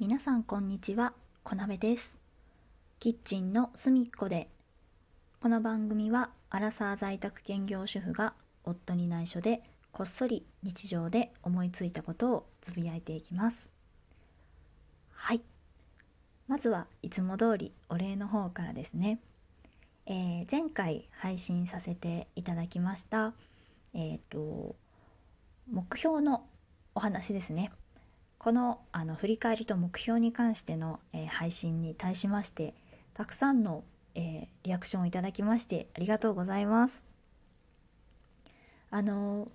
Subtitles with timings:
[0.00, 1.12] 皆さんこんにちは、
[1.44, 2.16] こなべです。
[3.00, 4.48] キッチンの隅っこで。
[5.42, 8.32] この番組は、アラサー在宅兼業主婦が
[8.64, 13.70] 夫に内緒で、こっそり日常で思いついたことをつぶやいていきます。
[15.12, 15.42] はい。
[16.48, 19.20] まずはいつも通りお礼の方からですね。
[20.06, 23.34] えー前回配信させていただきました、
[23.92, 24.76] えっ、と、
[25.70, 26.46] 目標の
[26.94, 27.70] お話ですね。
[28.40, 32.72] このあの振り返りと目標に関しての、えー配信に対しまして
[33.12, 37.04] たくさんの、えーリアクションをいただきましてありがとうございます。
[38.90, 39.48] あの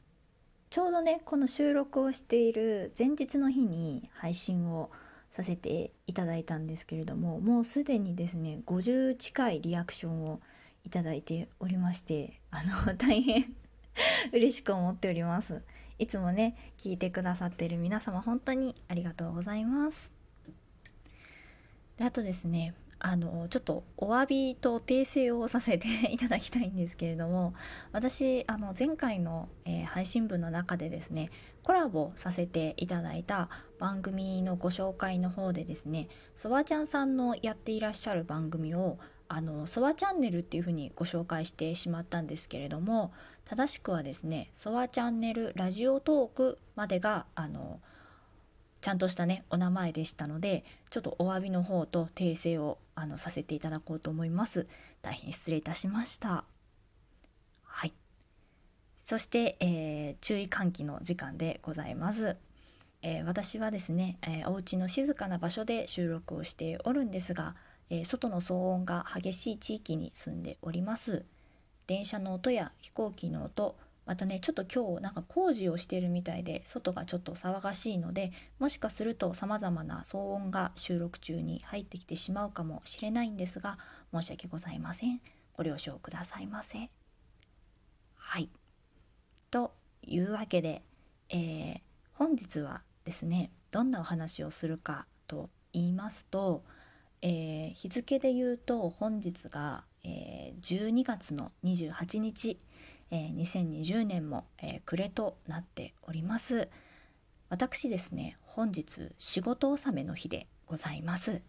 [0.70, 4.92] ちょうどねこの収録をしている前日の日に配信を
[5.32, 10.40] させていただいたんですけれどももうすでにですね50近いリアクションを
[10.86, 13.56] いただいておりましてあの大変
[14.32, 15.64] 嬉しく思っております。
[15.98, 20.12] いつもね聞いてくださってる皆様本当にありがとうございます。
[21.98, 27.54] であとですねあのちょっとお詫びと訂正をさせて いただきたいんですけれども
[27.92, 31.30] 私あの前回の、えー配信分の中でですね
[31.64, 43.14] コラボさせていただいた番組のご紹介の方でですねそばちゃんさんのやっていらっしゃる番組をあのそばチャンネルっていうふうにご紹介してしまったんですけれども
[43.46, 47.80] 正しくはですね「そわチャンネルラジオトーク」までがあの
[48.82, 54.68] ちゃんとしたねお名前でしたのでちょっとお詫びの方と訂正をあのさせていただこうと思います。
[55.02, 56.46] 大変失礼いたしました。
[57.64, 57.94] はい。
[59.02, 62.38] そして、えー注意喚起の時間でございます、
[63.02, 67.56] えー私はですね、えーお家の静かな場所で収録をしておるんですが、
[67.90, 71.26] えー外の騒音が激しい地域に住んでおります。
[71.88, 83.80] 電車の音や飛行機の音またねちょっと今日なんか工事をしてるみたいで外がちょっと騒がしいのでもしかするとさまざまな騒音が収録中に入ってきてしまうかもしれないんですが
[84.14, 85.22] 申し訳ございません。
[85.54, 86.90] ご了承くださいませ。
[88.16, 88.50] はい。
[89.52, 89.74] と
[90.04, 90.82] いうわけで、
[91.30, 91.80] えー
[92.14, 96.64] 本日はですねどんなお話をするかと言いますと、
[97.22, 102.60] えー日付で言うと本日が、えー12月の28日、
[103.10, 106.70] えー2020年も、えー暮れとなっております。
[107.50, 111.42] 私ですね本日仕事納めの日でございます。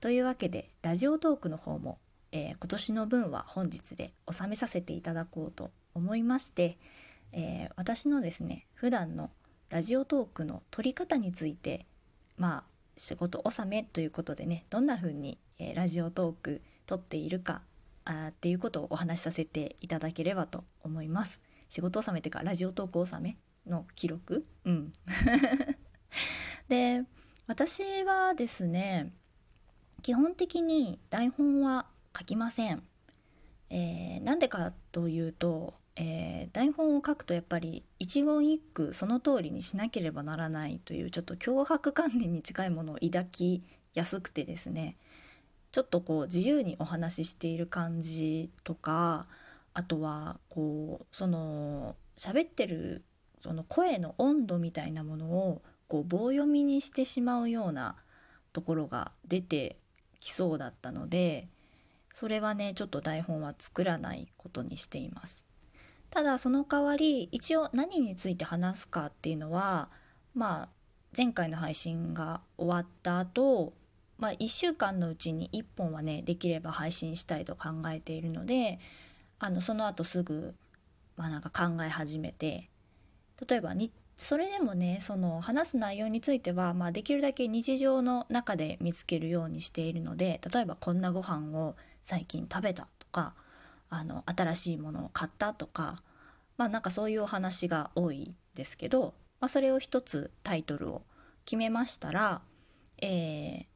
[0.00, 1.98] というわけでラジオトークの方も、
[2.32, 6.78] えー今年の分は本日で納めさせていただこうと思いまして、
[7.32, 9.30] えー私のですね普段の
[9.68, 11.86] ラジオトークの取り方について
[12.36, 12.64] まあ
[12.96, 17.62] 仕事納めということでねどんな風に、えーラジオトーク撮っているか
[18.04, 21.40] あっていうことをお話しさせていただければと思います。
[21.68, 24.46] 仕事納めっていうかラジオトーク納めの記録？
[24.64, 24.92] うん。
[26.68, 27.04] で
[27.46, 29.12] 私はですね
[30.02, 32.82] 基本的に台本は書きません、
[33.70, 43.62] えーなんでかというと、えー台本を書くとやっぱり一言一句その通りにしなければならないというちょっと脅迫観念に近いものを抱き
[43.94, 44.96] やすくてですね。
[45.72, 49.26] ちょっとこう自由にお話ししている感じとか
[49.72, 53.04] あとはこうその喋ってる
[53.40, 57.96] その声の温度みたいなものをこう棒読みにしてしまうような
[58.52, 59.76] ところが出て
[60.18, 61.48] きそうだったので
[62.12, 65.46] それはねちょっと台本は作らないことにしています。
[66.10, 69.90] ただその代わり一応何について話すかっていうのは
[70.34, 70.68] まあ
[71.16, 73.72] 前回の配信が終わった後
[74.20, 78.78] まあ1週間のうちに1本はねできれば配信したいと考えているので
[79.38, 80.54] あのその後すぐ、
[81.16, 82.68] まあ、なんか考え始めて
[83.48, 93.32] 例えばにそれでもねその話す内容については、まあ、できるだけ日常の中で見つけるようにしているので例えばこんなご飯を最近食べたとか
[93.88, 96.02] あの新しいものを買ったとか
[96.58, 101.00] まあなんかそういうお話が多いですけど、まあ、それを一つタイトルを
[101.46, 102.42] 決めましたら、
[103.00, 103.69] えー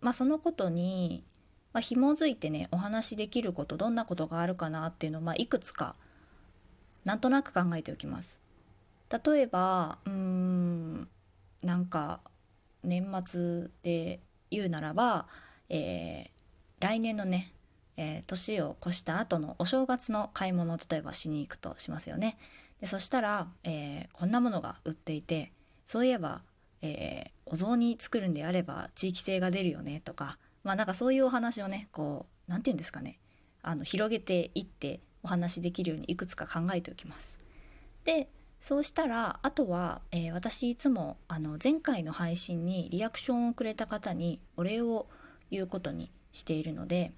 [0.00, 1.24] まあ、そのことに、
[1.72, 5.94] まあ、紐づいてねお話しできることどんなことがあるかなっていうのを、まあ、いくつか
[7.04, 8.40] なんとなく考えておきます。
[9.24, 11.08] 例えばうん
[11.62, 12.20] なんか
[12.82, 14.20] 年末で
[14.50, 15.26] 言うならば、
[15.68, 16.40] えー
[16.80, 17.52] 来年のね、
[17.98, 22.38] えー年を越した後のお正月の買い物を例えばしに行くとしますよね。
[22.80, 25.52] でそしたら、えーこんなものが売っていて
[25.84, 26.42] そういえば、
[26.82, 33.18] えお雑煮作るんであれば地域性が出るよねとかまあなんかそういうお話をねこうなんて言うんですかね
[33.62, 37.38] あの広げていってお話できるようにいくつか考えておきます。
[38.04, 38.28] で
[38.60, 45.08] そうしたらあとは、えー、私いつもあの前回の配信にリアクションをくれた方にお礼を
[45.50, 47.12] 言うことにしているので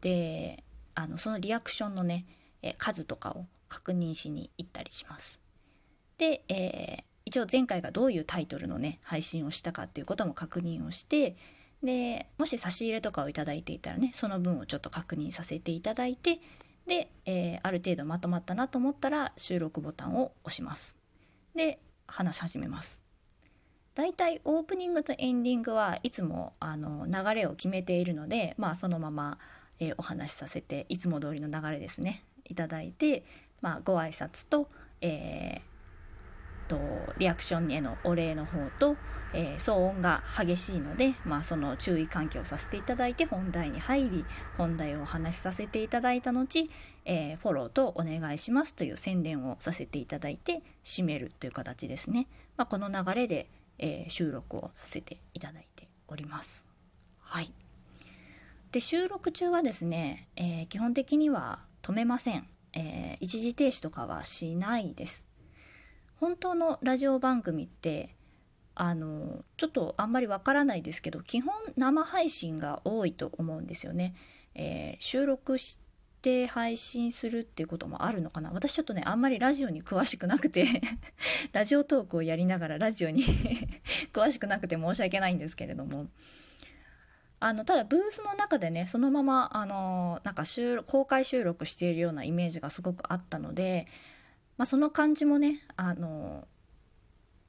[0.00, 0.64] で
[0.94, 2.26] あのそのリアクションのね、
[2.62, 5.40] えー、数とかを確認しに行ったりします。
[6.16, 11.36] で、えー、一応前回がどういうタイトルのね配信をしたかっていうことも確認をして
[11.82, 16.40] でもし差し入れとかを頂いていたらねその分をちょっと確認させていただいて
[16.86, 20.96] で、えー、ある程度まとまったなと思ったら収録ボタンを押します。
[21.54, 23.02] で話し始めます。
[23.94, 29.38] だいたいオープニングとエンディングはいつもあの流れを決めているので、まあ、そのまま、
[29.80, 33.24] えー、お話しさせていつも通りの流れですねいただいて、
[33.60, 34.70] まあ、ご挨拶と、
[35.00, 35.60] えー、
[36.68, 36.78] と
[37.18, 38.96] リアクションへのお礼の方と、
[39.32, 44.24] えー、騒音が激しいので、まあ、その注意喚起をさせていただいて本題に入り
[44.56, 46.70] 本題をお話しさせていただいた後、
[47.04, 52.28] えー、フォローとお願いしますという宣伝をさせていただいて締めるという形ですね。
[52.56, 53.48] まあ、この流れで、
[53.78, 56.66] えー、収録をさせていただいております。
[57.20, 57.50] はい。
[58.72, 62.46] で収録中はですね、え基本的には止めません。
[62.74, 65.27] え一時停止とかはしないです。
[66.20, 68.14] 本当のラジオ番組って
[68.74, 74.14] あのちょっとあんまりわからないですけど基本生配信が多いと思うんですよね。
[74.54, 75.80] えー、収録し
[76.22, 80.66] て配信するっていうこともあるのかな私ちょっとねあんまりラジオに詳しくなくて
[81.52, 83.22] ラジオトークをやりながらラジオに
[84.12, 86.08] 詳しくなくて申し訳ないんですけれども
[87.40, 90.42] あのただブースの中でねそのままあのなんか
[90.86, 93.86] 公開収録しているようなイメージがすごくあったので、
[94.58, 96.46] まあ、その感じもねあの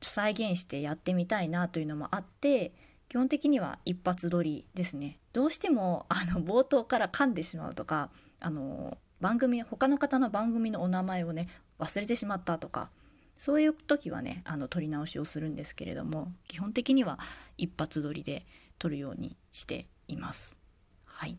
[0.02, 2.72] 再現してやってみたいなというのもあって
[3.10, 5.18] 基本的には一発撮りですね。
[5.34, 12.90] どうしてもあの冒頭から噛んでしまうとかあの番組他の方の番組のお名前をね忘れてしまったとか
[13.36, 17.20] そういう時はねあの撮り直しをするんですけれども基本的には
[17.58, 18.46] 一発撮りで
[18.78, 20.58] 撮るようにしています。
[21.06, 21.38] はい。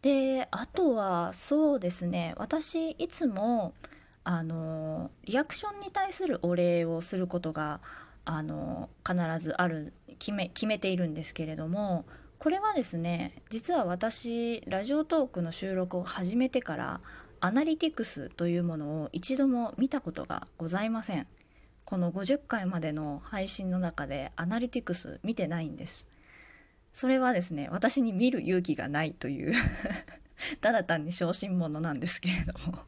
[0.00, 2.34] であとはそうですね。
[2.36, 3.74] 私いつも
[4.30, 7.80] あのリアクションに対するお礼をすることが
[8.26, 12.04] あの必ずある決め決めているんですけれども
[12.38, 17.00] これはですね実は私ラジオトークの収録を始めてから
[17.40, 21.26] アナリティクスというものを一度も見たことがございません。
[21.86, 26.06] この50回までの配信の中でアナリティクス見てないんです。
[26.92, 29.54] それはですね私に見る勇気がないという
[30.60, 32.80] ただ単に小心者なんですけれども。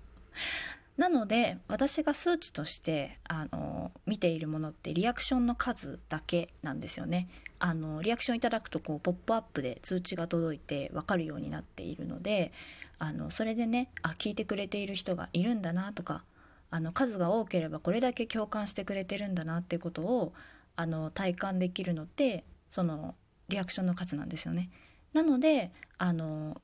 [1.00, 12.52] なので私が数値としてあの見ているものってリアクションの数だけなんですよねあのリアクションいただくとこうポップアップで通知が届いて分かるようになっているので
[12.98, 16.22] あのそれでねあ聞いてくれている人がいるんだなとか
[16.70, 20.34] あの数が多ければこれだけ共感してくれてるんだなっていうことを
[20.76, 23.14] あの体感できるのってその
[23.48, 24.68] リアクションの数なんですよね。
[25.14, 26.60] なのであの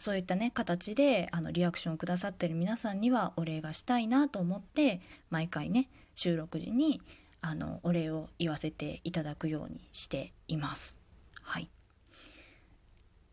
[0.00, 7.02] そういったね形であのリアクションをくださってる皆さんにはお礼がしたいなと思って毎回ね収録時に
[7.42, 10.98] あのお礼を言わせていただくようにしています。
[11.42, 11.68] はい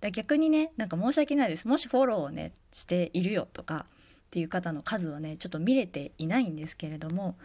[0.01, 3.85] だ逆にねなんか申し訳ないですもしフォローをねしているよとか
[4.25, 7.35] っていう方の数はねちょっと見れていないんですけれども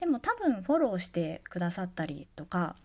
[0.00, 2.76] でも多分フォローしてくださったりとか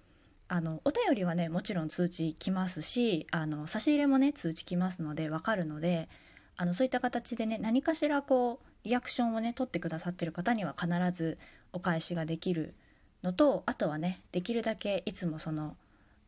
[0.56, 6.07] あのお便りはねもちろん通知来ますしあの差し入れもね通知来ますので分かるので
[6.56, 11.38] あのそういった形でね何かしらこうリアクションをね取ってくださってる方には必ず
[11.74, 12.74] お返しができる
[13.21, 15.76] のとあとはねできるだけいつもその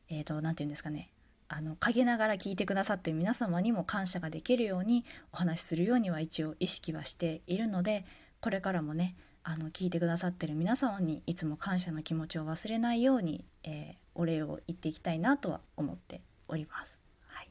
[0.10, 1.10] えっ、ー、と何て言うんですかね
[1.48, 8.03] あの陰ながら聞いてくださってる皆様にも感謝ができるようにお話しするようには一応意識はしているので
[8.41, 9.15] これからもね
[9.49, 17.01] あの聞いてくださってる皆様にいつも感謝の気持ちを忘れないように、えー、お礼を言っていきたいなとは思っております。
[17.27, 17.49] はい、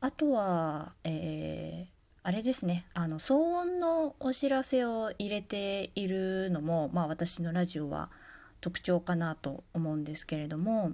[0.00, 8.10] あとは、えーあれですねあの騒音のお知らせを入れているのも、まあ、私のラジオは
[8.60, 10.92] 特徴かなと思うんですけれども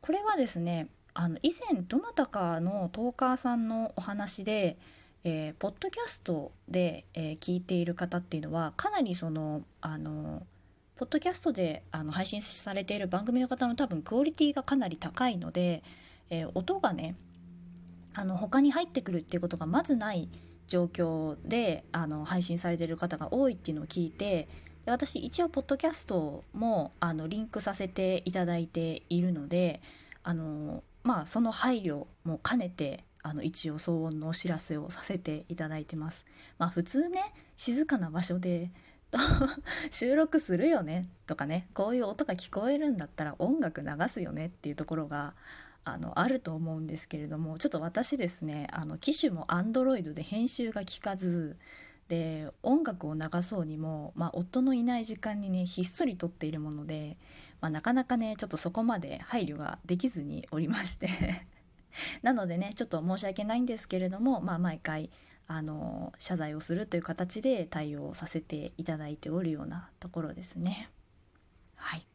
[0.00, 4.78] これはですねあの以前どなたかのトーカーさんのお話で、
[5.24, 10.46] えー、ポッドキャストで、えー、聞いている方っていうのはかなりそのあの
[10.96, 15.82] ポッドキャストであの配信されている番組の方の多分クオリティがかなり高いので、
[16.30, 17.14] えー、音がね
[18.14, 20.28] あの他に入ってくるっていうことがまずない
[20.66, 24.48] 状況であの配信されてる方が多いっていうのを聞いて
[24.84, 29.80] で私一応ポッドキャストもあのリンクさせていただいているので
[30.22, 36.24] あのまあその配慮も兼ねてあの一応騒音のお知らせをさせていただいてます。
[36.58, 37.20] まあ、普通ね
[37.56, 38.70] 静かな場所で
[39.90, 45.34] 収録するよねとかねこういう音が聞こえるんだったら音楽流すよねっていうところが
[45.84, 51.56] あのあると思うんですけれどもちょっと私ですねあの機種も Android で編集が効かず
[52.08, 57.18] で音楽を流そうにも、まあ、夫のいない時間にねひっそり撮っているもので、
[57.60, 61.08] まあ、なかなかねちょっとそこまで配慮ができずにおりまして
[62.22, 65.10] なのでねちょっと申し訳ないんですけれども、まあ、毎回
[65.46, 70.90] あの謝罪をするという形で対応させていただいておるようなところですね。
[71.76, 72.06] はい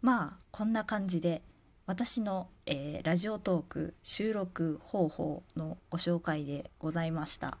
[0.00, 1.42] まあこんな感じで
[1.86, 7.58] 私の、えー、ラジオトーク収録方法のご紹介でございました。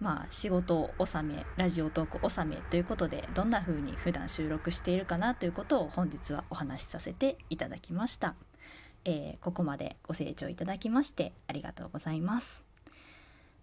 [0.00, 8.34] まあ仕事納めラジオトーク納めということでどんな風に普段収録しているかなということを本日はお話しさせていただきました。
[9.04, 12.64] えー、ここまでご清聴いただきましてありがとうございます。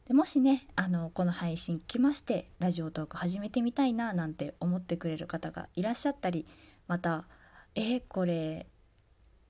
[0.07, 6.45] でもしねあのこの配信来ましてラジオトーク始めてみたいななんて思ってくれる方がいらっしゃったり
[6.88, 7.25] また
[7.75, 8.67] 「えー、これ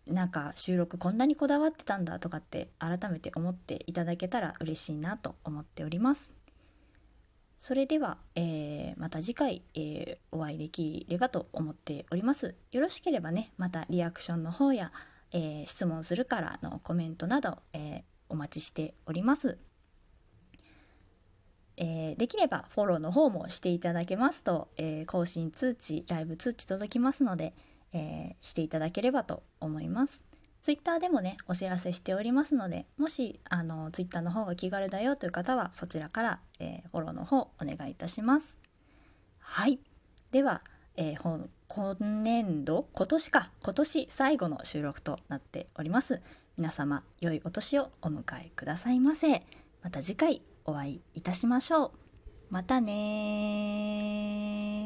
[0.08, 6.34] なんか収録こんなにこだわってたんだとかって改めて思っていただけたら嬉しいなと思っております。
[7.62, 12.56] それでは、えー、また次回、えー、お会いできればと思っております。
[12.72, 14.92] よろしければね、またリアクションの方や、
[15.32, 19.58] えー、質問するからのコメントなど、えお待ちしております。
[21.78, 27.54] えできればフォローの方もしていただけますと、え更新通知、ライブ通知届きますので、
[27.94, 30.24] え、していただければと思います。
[30.62, 38.60] ツイッターでもね、お知らせしておりますので、もし、あの、ツイッターの方が気軽だよという方は、そちらから、え、フォローの方、お願いいたします。
[39.40, 39.80] はい。
[40.32, 40.62] では、
[40.96, 41.16] えー、
[41.74, 46.22] 今年度、今年か、今年最後の収録となっております。
[46.58, 49.42] 皆様、良いお年をお迎えくださいませ。
[49.82, 51.92] また次回お会いいたしましょう。
[52.50, 54.81] またね